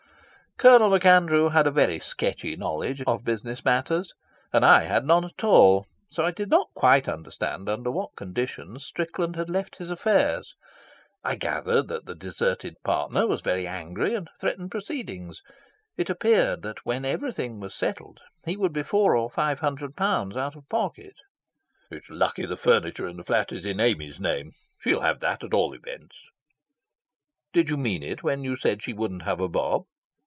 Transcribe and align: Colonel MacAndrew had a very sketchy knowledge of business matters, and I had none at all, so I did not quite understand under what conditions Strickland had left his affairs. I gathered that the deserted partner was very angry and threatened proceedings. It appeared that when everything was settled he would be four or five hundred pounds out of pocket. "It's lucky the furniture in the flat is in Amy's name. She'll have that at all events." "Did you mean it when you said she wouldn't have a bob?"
Colonel 0.57 0.91
MacAndrew 0.91 1.49
had 1.49 1.65
a 1.65 1.71
very 1.71 1.97
sketchy 1.99 2.55
knowledge 2.55 3.01
of 3.07 3.23
business 3.23 3.65
matters, 3.65 4.13
and 4.53 4.63
I 4.63 4.83
had 4.83 5.07
none 5.07 5.25
at 5.25 5.43
all, 5.43 5.87
so 6.07 6.23
I 6.23 6.29
did 6.29 6.51
not 6.51 6.69
quite 6.75 7.07
understand 7.09 7.67
under 7.67 7.89
what 7.89 8.15
conditions 8.15 8.85
Strickland 8.85 9.35
had 9.35 9.49
left 9.49 9.77
his 9.77 9.89
affairs. 9.89 10.53
I 11.23 11.33
gathered 11.33 11.87
that 11.87 12.05
the 12.05 12.13
deserted 12.13 12.75
partner 12.83 13.25
was 13.25 13.41
very 13.41 13.65
angry 13.65 14.13
and 14.13 14.29
threatened 14.39 14.69
proceedings. 14.69 15.41
It 15.97 16.11
appeared 16.11 16.61
that 16.61 16.85
when 16.85 17.05
everything 17.05 17.59
was 17.59 17.73
settled 17.73 18.19
he 18.45 18.55
would 18.55 18.71
be 18.73 18.83
four 18.83 19.15
or 19.15 19.31
five 19.31 19.61
hundred 19.61 19.95
pounds 19.95 20.37
out 20.37 20.55
of 20.55 20.69
pocket. 20.69 21.15
"It's 21.89 22.11
lucky 22.11 22.45
the 22.45 22.55
furniture 22.55 23.07
in 23.07 23.17
the 23.17 23.23
flat 23.23 23.51
is 23.51 23.65
in 23.65 23.79
Amy's 23.79 24.19
name. 24.19 24.51
She'll 24.77 25.01
have 25.01 25.21
that 25.21 25.43
at 25.43 25.55
all 25.55 25.73
events." 25.73 26.17
"Did 27.51 27.71
you 27.71 27.77
mean 27.77 28.03
it 28.03 28.21
when 28.21 28.43
you 28.43 28.55
said 28.57 28.83
she 28.83 28.93
wouldn't 28.93 29.23
have 29.23 29.39
a 29.39 29.47
bob?" 29.49 29.85